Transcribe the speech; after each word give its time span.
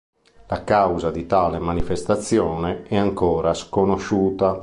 La 0.47 0.63
causa 0.63 1.11
di 1.11 1.27
tale 1.27 1.59
manifestazione 1.59 2.85
è 2.87 2.97
ancora 2.97 3.53
sconosciuta. 3.53 4.59